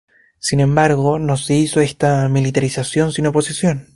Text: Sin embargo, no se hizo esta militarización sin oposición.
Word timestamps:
Sin 0.39 0.61
embargo, 0.61 1.19
no 1.19 1.37
se 1.37 1.53
hizo 1.53 1.79
esta 1.79 2.27
militarización 2.27 3.11
sin 3.11 3.27
oposición. 3.27 3.89